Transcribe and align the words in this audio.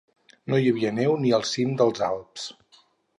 No 0.53 0.59
hi 0.61 0.69
havia 0.71 0.91
neu 0.99 1.13
ni 1.25 1.33
al 1.39 1.45
cim 1.49 1.75
dels 1.83 2.01
Alps. 2.07 2.47